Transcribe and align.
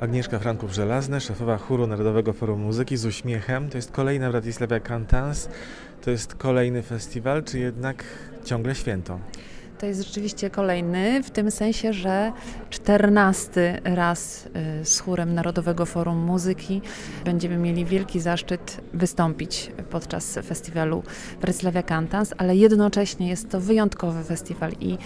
Agnieszka 0.00 0.38
Franków-Żelazny, 0.38 1.20
szefowa 1.20 1.58
chóru 1.58 1.86
Narodowego 1.86 2.32
Forum 2.32 2.60
Muzyki 2.60 2.96
z 2.96 3.06
uśmiechem. 3.06 3.70
To 3.70 3.78
jest 3.78 3.90
kolejna 3.90 4.30
Bratysławia 4.30 4.80
Cantans. 4.80 5.48
To 6.04 6.10
jest 6.10 6.34
kolejny 6.34 6.82
festiwal, 6.82 7.44
czy 7.44 7.58
jednak 7.58 8.04
ciągle 8.44 8.74
święto? 8.74 9.18
To 9.78 9.86
jest 9.86 10.02
rzeczywiście 10.02 10.50
kolejny, 10.50 11.22
w 11.22 11.30
tym 11.30 11.50
sensie, 11.50 11.92
że 11.92 12.32
czternasty 12.70 13.80
raz 13.84 14.48
y, 14.80 14.84
z 14.84 15.00
chórem 15.00 15.34
Narodowego 15.34 15.86
Forum 15.86 16.18
Muzyki 16.18 16.82
będziemy 17.24 17.56
mieli 17.56 17.84
wielki 17.84 18.20
zaszczyt 18.20 18.80
wystąpić 18.94 19.72
podczas 19.90 20.38
festiwalu 20.44 21.02
Breslavia 21.40 21.82
Cantans, 21.82 22.34
ale 22.38 22.56
jednocześnie 22.56 23.28
jest 23.28 23.50
to 23.50 23.60
wyjątkowy 23.60 24.24
festiwal 24.24 24.72
i 24.80 24.98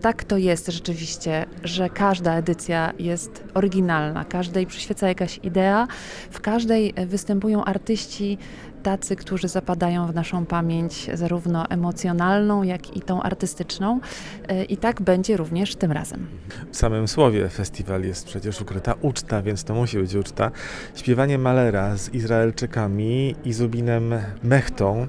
tak 0.00 0.24
to 0.24 0.36
jest 0.36 0.66
rzeczywiście, 0.66 1.46
że 1.64 1.90
każda 1.90 2.34
edycja 2.34 2.92
jest 2.98 3.44
oryginalna, 3.54 4.24
każdej 4.24 4.66
przyświeca 4.66 5.08
jakaś 5.08 5.40
idea, 5.42 5.88
w 6.30 6.40
każdej 6.40 6.94
występują 7.06 7.64
artyści 7.64 8.38
tacy, 8.86 9.16
którzy 9.16 9.48
zapadają 9.48 10.06
w 10.06 10.14
naszą 10.14 10.46
pamięć 10.46 11.10
zarówno 11.14 11.66
emocjonalną, 11.68 12.62
jak 12.62 12.96
i 12.96 13.00
tą 13.00 13.22
artystyczną. 13.22 14.00
E, 14.48 14.64
I 14.64 14.76
tak 14.76 15.02
będzie 15.02 15.36
również 15.36 15.76
tym 15.76 15.92
razem. 15.92 16.26
W 16.72 16.76
samym 16.76 17.08
słowie 17.08 17.48
festiwal 17.48 18.02
jest 18.02 18.26
przecież 18.26 18.60
ukryta 18.60 18.94
uczta, 19.00 19.42
więc 19.42 19.64
to 19.64 19.74
musi 19.74 19.98
być 19.98 20.14
uczta. 20.14 20.50
Śpiewanie 20.94 21.38
Malera 21.38 21.96
z 21.96 22.14
Izraelczykami 22.14 23.34
i 23.44 23.52
Zubinem 23.52 24.14
Mechtą 24.42 25.06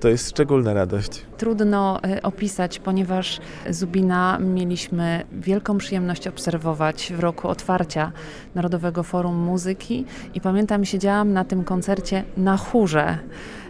to 0.00 0.08
jest 0.08 0.30
szczególna 0.30 0.74
radość. 0.74 1.22
Trudno 1.36 2.02
e, 2.02 2.22
opisać, 2.22 2.78
ponieważ 2.78 3.40
Zubina 3.70 4.38
mieliśmy 4.38 5.24
wielką 5.32 5.78
przyjemność 5.78 6.28
obserwować 6.28 7.12
w 7.16 7.20
roku 7.20 7.48
otwarcia 7.48 8.12
Narodowego 8.54 9.02
Forum 9.02 9.36
Muzyki 9.36 10.04
i 10.34 10.40
pamiętam, 10.40 10.84
siedziałam 10.84 11.32
na 11.32 11.44
tym 11.44 11.64
koncercie 11.64 12.24
na 12.36 12.56
chórze 12.56 13.18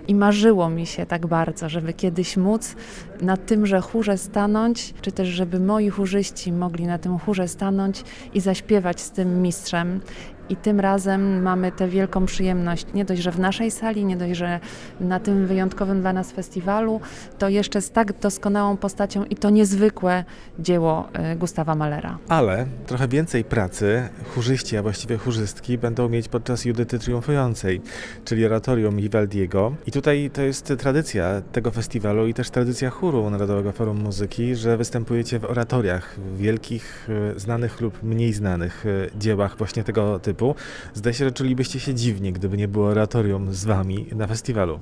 i 0.08 0.14
marzyło 0.14 0.70
mi 0.70 0.86
się 0.86 1.06
tak 1.06 1.26
bardzo, 1.26 1.68
żeby 1.68 1.92
kiedyś 1.92 2.36
móc 2.36 2.76
na 3.20 3.36
tymże 3.36 3.80
chórze 3.80 4.18
stanąć, 4.18 4.94
czy 5.00 5.12
też 5.12 5.28
żeby 5.28 5.60
moi 5.60 5.90
chórzyści 5.90 6.52
mogli 6.52 6.86
na 6.86 6.98
tym 6.98 7.18
chórze 7.18 7.48
stanąć 7.48 8.04
i 8.34 8.40
zaśpiewać 8.40 9.00
z 9.00 9.10
tym 9.10 9.42
mistrzem. 9.42 10.00
I 10.48 10.56
tym 10.56 10.80
razem 10.80 11.42
mamy 11.42 11.72
tę 11.72 11.88
wielką 11.88 12.26
przyjemność, 12.26 12.86
nie 12.94 13.04
dość, 13.04 13.22
że 13.22 13.32
w 13.32 13.38
naszej 13.38 13.70
sali, 13.70 14.04
nie 14.04 14.16
dość, 14.16 14.36
że 14.36 14.60
na 15.00 15.20
tym 15.20 15.46
wyjątkowym 15.46 16.00
dla 16.00 16.12
nas 16.12 16.32
festiwalu, 16.32 17.00
to 17.38 17.48
jeszcze 17.48 17.80
z 17.80 17.90
tak 17.90 18.12
doskonałą 18.20 18.76
postacią 18.76 19.24
i 19.24 19.36
to 19.36 19.50
niezwykłe 19.50 20.24
dzieło 20.58 21.08
y, 21.32 21.36
Gustawa 21.36 21.74
Malera. 21.74 22.18
Ale 22.28 22.66
trochę 22.86 23.08
więcej 23.08 23.44
pracy 23.44 24.08
chórzyści, 24.34 24.76
a 24.76 24.82
właściwie 24.82 25.16
chórzystki 25.18 25.78
będą 25.78 26.08
mieć 26.08 26.28
podczas 26.28 26.64
Judyty 26.64 26.98
Triumfującej, 26.98 27.80
czyli 28.24 28.46
oratorium 28.46 28.96
Vivaldiego. 28.96 29.74
I 29.86 29.92
tutaj 29.92 30.30
to 30.32 30.42
jest 30.42 30.72
tradycja 30.78 31.42
tego 31.52 31.70
festiwalu 31.70 32.26
i 32.26 32.34
też 32.34 32.50
tradycja 32.50 32.90
chóru 32.90 33.30
Narodowego 33.30 33.72
Forum 33.72 34.02
Muzyki, 34.02 34.54
że 34.54 34.76
występujecie 34.76 35.38
w 35.38 35.44
oratoriach, 35.44 36.14
w 36.18 36.38
wielkich, 36.38 37.08
y, 37.36 37.40
znanych 37.40 37.80
lub 37.80 38.02
mniej 38.02 38.32
znanych 38.32 38.86
y, 38.86 39.10
dziełach 39.18 39.58
właśnie 39.58 39.84
tego 39.84 40.18
typu 40.18 40.37
typu. 40.38 40.54
Zdaje 40.94 41.14
się, 41.14 41.24
że 41.24 41.32
czulibyście 41.32 41.80
się 41.80 41.94
dziwnie, 41.94 42.32
gdyby 42.32 42.56
nie 42.56 42.68
było 42.68 42.88
oratorium 42.88 43.54
z 43.54 43.64
wami 43.64 44.06
na 44.16 44.26
festiwalu. 44.26 44.78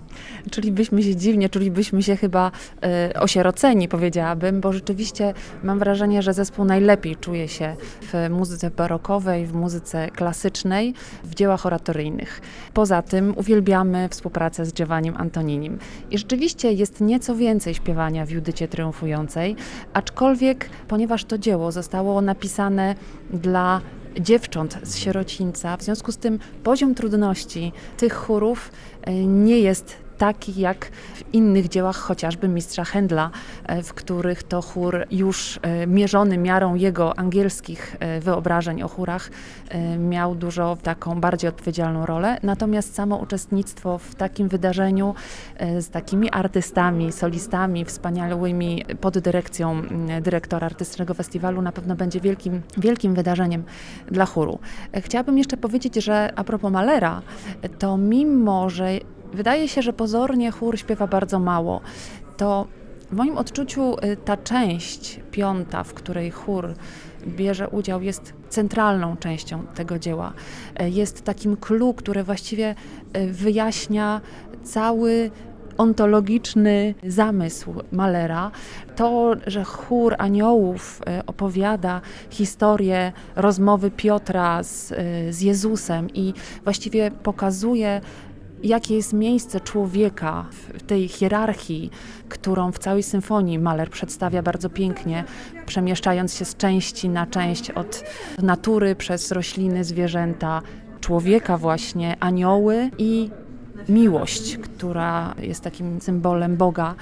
Czulibyśmy 0.50 1.02
się 1.02 1.16
dziwnie, 1.16 1.48
czulibyśmy 1.48 2.02
się 2.02 2.16
chyba 2.16 2.50
y, 3.10 3.20
osieroceni, 3.20 3.88
powiedziałabym, 3.88 4.60
bo 4.60 4.72
rzeczywiście 4.72 5.34
mam 5.62 5.78
wrażenie, 5.78 6.22
że 6.22 6.34
zespół 6.34 6.64
najlepiej 6.64 7.16
czuje 7.16 7.48
się 7.48 7.76
w 8.02 8.30
muzyce 8.30 8.70
barokowej, 8.70 9.46
w 9.46 9.54
muzyce 9.54 10.10
klasycznej, 10.10 10.94
w 11.24 11.34
dziełach 11.34 11.66
oratoryjnych. 11.66 12.41
Poza 12.74 13.02
tym 13.02 13.34
uwielbiamy 13.36 14.08
współpracę 14.08 14.66
z 14.66 14.72
Giovannim 14.72 15.14
Antoninim. 15.16 15.78
I 16.10 16.18
rzeczywiście 16.18 16.72
jest 16.72 17.00
nieco 17.00 17.36
więcej 17.36 17.74
śpiewania 17.74 18.26
w 18.26 18.31
Judycie 18.31 18.69
Triumfującej, 18.69 19.56
aczkolwiek 19.92 20.70
ponieważ 20.88 21.25
to 21.25 21.38
dzieło 21.38 21.72
zostało 21.72 22.20
napisane 22.20 22.94
dla 23.31 23.81
dziewcząt 24.21 24.78
z 24.82 24.97
sierocińca. 24.97 25.77
W 25.77 25.82
związku 25.82 26.12
z 26.12 26.16
tym 26.16 26.38
poziom 26.62 26.94
trudności 26.94 27.72
tych 27.97 28.15
chórów 28.15 28.72
e, 29.03 29.15
nie 29.15 29.59
jest 29.60 30.06
taki 30.19 30.60
jak 30.60 30.91
w 31.15 31.34
innych 31.34 31.69
dziełach, 31.69 31.97
chociażby 31.97 32.49
mistrza 32.49 32.82
Händla, 32.82 33.28
e, 33.65 33.82
w 33.82 33.94
których 33.94 34.43
to 34.43 34.62
chór 34.62 35.06
już 35.10 35.60
e, 35.62 35.87
mierzony 35.87 36.38
miarą 36.38 36.75
jego 36.75 37.19
angielskich 37.19 37.97
e, 38.00 38.21
wyobrażeń 38.21 38.82
o 38.82 38.88
chórach 38.88 39.31
miał 39.99 40.34
dużo 40.34 40.76
taką 40.82 41.21
bardziej 41.21 41.49
odpowiedzialną 41.49 42.06
rolę. 42.06 42.38
Natomiast 42.43 42.94
samo 42.94 43.16
uczestnictwo 43.16 43.99
w 43.99 44.15
takim 44.15 44.49
wydarzeniu 44.49 45.15
z 45.81 45.88
takimi 45.88 46.31
artystami, 46.31 47.12
solistami 47.12 47.84
wspaniałymi 47.84 48.84
pod 49.00 49.19
dyrekcją 49.19 49.82
dyrektora 50.21 50.66
artystycznego 50.66 51.15
festiwalu 51.15 51.62
na 51.62 51.72
pewno 51.72 51.97
będzie 51.97 52.21
wielkim, 52.21 52.62
wielkim 52.76 53.15
wydarzeniem 53.15 53.65
dla 54.10 54.26
chóru. 54.26 54.59
Chciałabym 54.94 55.38
jeszcze 55.38 55.56
powiedzieć, 55.56 55.94
że 55.94 56.32
a 56.37 56.44
propos 56.44 56.72
Malera, 56.72 57.22
to 57.78 57.97
mimo, 57.97 58.71
że 58.71 58.99
Wydaje 59.36 59.69
się, 59.69 59.82
że 59.82 59.92
pozornie 59.92 60.50
chór 60.50 60.78
śpiewa 60.78 61.06
bardzo 61.06 61.38
mało. 61.38 61.80
To 62.36 62.66
w 63.10 63.12
moim 63.12 63.38
odczuciu 63.38 63.94
y, 63.94 64.16
ta 64.16 64.36
część 64.36 65.20
piąta, 65.30 65.84
w 65.84 65.94
której 65.94 66.30
chór 66.30 66.74
bierze 67.26 67.69
udział, 67.69 68.02
jest 68.02 68.34
centralną 68.48 69.16
częścią 69.16 69.66
tego 69.75 69.98
dzieła. 69.98 70.32
Y, 70.82 70.91
jest 70.91 71.25
takim 71.25 71.56
clue, 71.56 71.94
które 71.94 72.25
właściwie 72.25 72.75
y, 73.16 73.32
wyjaśnia 73.32 74.20
cały 74.64 75.30
ontologiczny 75.78 76.94
zamysł 77.06 77.75
Malera. 77.92 78.50
To, 78.96 79.32
że 79.46 79.64
chór 79.64 80.14
aniołów 80.19 81.02
opowiada 81.26 82.00
historię 82.30 83.12
rozmowy 83.36 83.91
Piotra 83.91 84.62
z, 84.62 84.88
z 85.30 85.41
Jezusem 85.41 86.08
i 86.14 86.34
właściwie 86.64 87.10
pokazuje 87.10 88.00
jakie 88.62 88.97
jest 88.97 89.12
miejsce 89.12 89.61
człowieka 89.61 90.47
w 90.50 90.83
tej 90.83 91.09
hierarchii, 91.09 91.91
którą 92.28 92.72
w 92.72 92.78
całej 92.78 93.03
symfonii 93.03 93.59
Mahler 93.59 93.91
przedstawia 93.91 94.43
bardzo 94.43 94.71
pięknie, 94.71 95.25
przemieszczając 95.67 96.34
się 96.34 96.44
z 96.44 96.56
części 96.56 97.09
na 97.09 97.27
część 97.27 97.71
od 97.71 98.05
natury 98.43 98.94
przez 98.94 99.33
rośliny, 99.33 99.84
zwierzęta, 99.84 100.62
człowieka 101.00 101.59
właśnie, 101.59 102.17
anioły 102.21 102.91
i 102.99 103.31
miłość, 103.88 104.56
która 104.56 105.34
jest 105.38 105.60
takim 105.60 106.00
symbolem 106.00 106.56
Boga. 106.56 106.94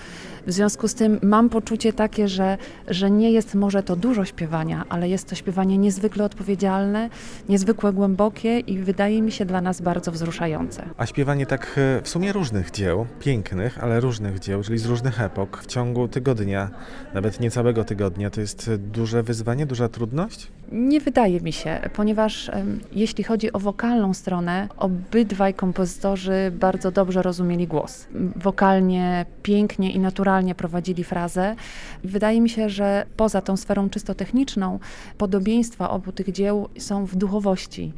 W 0.47 0.53
związku 0.53 0.89
z 0.89 0.95
tym 0.95 1.19
mam 1.23 1.49
poczucie 1.49 1.93
takie, 1.93 2.29
że, 2.29 2.59
że 2.89 3.11
nie 3.11 3.31
jest 3.31 3.55
może 3.55 3.83
to 3.83 3.97
dużo 3.97 4.25
śpiewania, 4.25 4.85
ale 4.89 5.09
jest 5.09 5.29
to 5.29 5.35
śpiewanie 5.35 5.79
niezwykle 5.79 6.25
odpowiedzialne, 6.25 7.11
niezwykle 7.49 7.93
głębokie 7.93 8.59
i 8.59 8.79
wydaje 8.79 9.23
mi 9.23 9.33
się 9.33 9.45
dla 9.45 9.61
nas 9.61 9.81
bardzo 9.81 10.12
wzruszające. 10.12 10.85
A 10.97 11.07
śpiewanie 11.07 11.47
tak 11.47 11.79
e, 11.79 12.03
w 12.03 12.09
sumie 12.09 12.33
różnych 12.33 12.71
dzieł, 12.71 13.06
pięknych, 13.21 13.85
ale 13.85 14.01
różnych 14.01 14.39
dzieł, 14.39 14.62
czyli 14.62 14.79
z 14.79 14.87
różnych 14.87 15.21
epok, 15.21 15.62
w 15.62 15.67
ciągu 15.67 16.09
tygodnia, 16.09 16.71
nawet 17.15 17.41
nie 17.41 17.51
całego 17.51 17.85
tygodnia, 17.85 18.31
to 18.31 18.41
jest 18.41 18.75
duże 18.75 19.23
wyzwanie, 19.23 19.67
duża 19.67 19.89
trudność? 19.89 20.51
Nie 20.73 21.01
wydaje 21.01 21.41
mi 21.41 21.53
się, 21.53 21.81
ponieważ 21.93 22.51
jeśli 22.93 23.25
chodzi 23.25 23.53
o 23.53 23.59
wokalną 23.59 24.15
stronę, 24.15 24.69
obydwaj 24.77 25.55
kompozytorzy 25.55 26.53
bardzo 26.65 26.91
dobrze 26.91 27.23
rozumieli 27.23 27.67
głos. 27.67 28.07
Wokalnie, 28.37 29.27
pięknie 29.43 29.93
i 29.93 29.99
naturalnie 29.99 30.55
prowadzili 30.55 31.05
frazę. 31.05 31.57
Wydaje 32.05 32.41
mi 32.41 32.51
się, 32.51 32.69
że 32.69 33.07
poza 33.17 33.41
tą 33.41 33.57
sferą 33.57 33.91
czysto 33.91 34.15
techniczną, 34.15 34.79
podobieństwa 35.19 35.91
obu 35.91 36.13
tych 36.13 36.33
dzieł 36.33 36.69
są 36.79 37.05
w 37.07 37.17
duchowości 37.17 37.93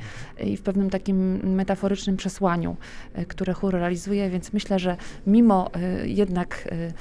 i 0.44 0.56
w 0.56 0.62
pewnym 0.62 0.90
takim 0.90 1.40
metaforycznym 1.54 2.16
przesłaniu, 2.16 2.76
e, 3.14 3.24
które 3.24 3.52
chór 3.52 3.74
realizuje, 3.74 4.30
więc 4.30 4.52
myślę, 4.52 4.78
że 4.78 4.96
mimo 5.26 5.70
e, 5.74 6.08
jednak 6.08 6.68
e, 6.72 6.92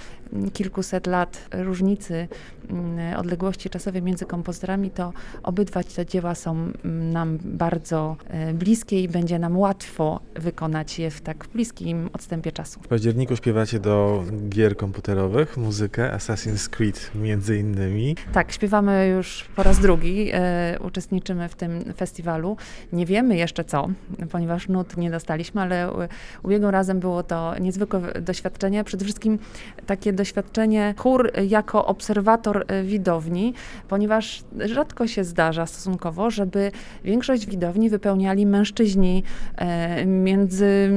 kilkuset 0.53 1.07
lat 1.07 1.47
różnicy 1.51 2.27
mm, 2.69 3.19
odległości 3.19 3.69
czasowej 3.69 4.01
między 4.01 4.25
kompozytorami, 4.25 4.91
to 4.91 5.13
obydwa 5.43 5.83
te 5.83 6.05
dzieła 6.05 6.35
są 6.35 6.51
mm, 6.51 7.09
nam 7.09 7.37
bardzo 7.43 8.17
bliskie 8.53 9.03
i 9.03 9.09
będzie 9.09 9.39
nam 9.39 9.57
łatwo 9.57 10.19
wykonać 10.35 10.99
je 10.99 11.11
w 11.11 11.21
tak 11.21 11.47
bliskim 11.53 12.09
odstępie 12.13 12.51
czasu. 12.51 12.79
W 12.79 12.87
październiku 12.87 13.35
śpiewacie 13.35 13.79
do 13.79 14.23
gier 14.49 14.77
komputerowych 14.77 15.57
muzykę 15.57 16.11
Assassin's 16.17 16.69
Creed 16.69 17.11
między 17.15 17.57
innymi. 17.57 18.15
Tak, 18.33 18.51
śpiewamy 18.51 19.07
już 19.07 19.45
po 19.55 19.63
raz 19.63 19.79
drugi, 19.79 20.29
e, 20.33 20.79
uczestniczymy 20.79 21.49
w 21.49 21.55
tym 21.55 21.93
festiwalu. 21.97 22.57
Nie 22.93 23.05
wiemy 23.05 23.37
jeszcze 23.37 23.63
co, 23.63 23.89
ponieważ 24.31 24.67
nut 24.67 24.97
nie 24.97 25.11
dostaliśmy, 25.11 25.61
ale 25.61 25.89
ubiegłym 26.43 26.71
razem 26.71 26.99
było 26.99 27.23
to 27.23 27.59
niezwykłe 27.59 28.21
doświadczenie, 28.21 28.83
przede 28.83 29.05
wszystkim 29.05 29.39
takie 29.85 30.13
doświadczenie 30.13 30.24
doświadczenie 30.25 30.93
chór 30.97 31.31
jako 31.47 31.85
obserwator 31.85 32.65
e, 32.67 32.83
widowni, 32.83 33.53
ponieważ 33.87 34.43
rzadko 34.59 35.07
się 35.07 35.23
zdarza 35.23 35.65
stosunkowo, 35.65 36.29
żeby 36.29 36.71
większość 37.03 37.45
widowni 37.45 37.89
wypełniali 37.89 38.45
mężczyźni 38.45 39.23
e, 39.57 40.05
między 40.05 40.91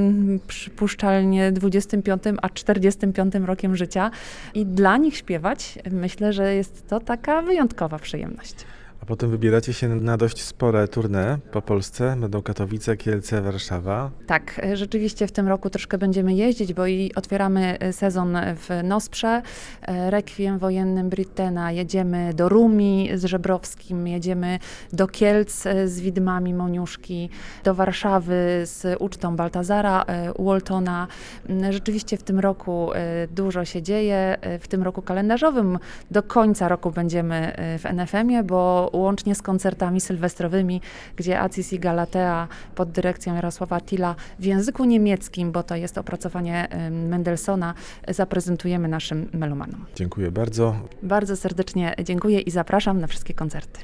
przypuszczalnie 0.46 1.52
25 1.52 2.22
a 2.42 2.48
45 2.48 3.34
rokiem 3.34 3.76
życia 3.76 4.10
i 4.54 4.66
dla 4.66 4.96
nich 4.96 5.16
śpiewać 5.16 5.78
myślę, 5.90 6.32
że 6.32 6.54
jest 6.54 6.88
to 6.88 7.00
taka 7.00 7.42
wyjątkowa 7.42 7.98
przyjemność. 7.98 8.54
A 9.02 9.06
potem 9.06 9.30
wybieracie 9.30 9.72
się 9.72 9.88
na 9.88 10.16
dość 10.16 10.42
spore 10.42 10.88
tournée 10.88 11.38
po 11.52 11.62
Polsce. 11.62 12.16
Będą 12.20 12.42
Katowice, 12.42 12.96
Kielce, 12.96 13.42
Warszawa. 13.42 14.10
Tak, 14.26 14.60
e, 14.64 14.76
rzeczywiście 14.76 15.26
w 15.26 15.32
tym 15.32 15.48
roku 15.48 15.70
troszkę 15.70 15.98
będziemy 15.98 16.34
jeździć, 16.34 16.74
bo 16.74 16.86
i 16.86 17.12
otwieramy 17.14 17.78
e, 17.80 17.92
sezon 17.92 18.36
w 18.56 18.68
Nosprze, 18.84 19.42
e, 19.82 20.10
Rekwiem 20.10 20.58
wojennym 20.58 21.08
Brittena, 21.08 21.72
jedziemy 21.72 22.34
do 22.34 22.48
Rumi 22.48 23.10
z 23.14 23.24
Żebrowskim, 23.24 24.06
jedziemy 24.06 24.58
do 24.92 25.06
Kielc 25.06 25.64
z 25.84 26.00
widmami 26.00 26.54
Moniuszki, 26.54 27.30
do 27.64 27.74
Warszawy 27.74 28.62
z 28.64 28.96
ucztą 29.00 29.36
Baltazara 29.36 30.04
Waltona. 30.38 31.06
Mm, 31.48 31.72
Rzeczywiście 31.72 32.16
w 32.16 32.22
tym 32.22 32.38
roku 32.38 32.90
dużo 33.30 33.64
się 33.64 33.82
dzieje. 33.82 34.36
W 34.60 34.68
tym 34.68 34.82
roku 34.82 35.02
kalendarzowym 35.02 35.78
do 36.10 36.22
końca 36.22 36.68
roku 36.68 36.90
będziemy 36.90 37.52
w 37.78 37.86
NFM-ie, 37.86 38.42
bo 38.42 38.87
łącznie 38.92 39.34
z 39.34 39.42
koncertami 39.42 40.00
sylwestrowymi, 40.00 40.80
gdzie 41.16 41.40
Acis 41.40 41.72
i 41.72 41.78
Galatea 41.78 42.48
pod 42.74 42.90
dyrekcją 42.90 43.34
Jarosława 43.34 43.80
Tila 43.80 44.14
w 44.38 44.44
języku 44.44 44.84
niemieckim, 44.84 45.52
bo 45.52 45.62
to 45.62 45.76
jest 45.76 45.98
opracowanie 45.98 46.68
Mendelssohna, 46.90 47.74
zaprezentujemy 48.08 48.88
naszym 48.88 49.28
melomanom. 49.32 49.86
Dziękuję 49.94 50.30
bardzo. 50.30 50.74
Bardzo 51.02 51.36
serdecznie 51.36 51.94
dziękuję 52.04 52.40
i 52.40 52.50
zapraszam 52.50 53.00
na 53.00 53.06
wszystkie 53.06 53.34
koncerty. 53.34 53.68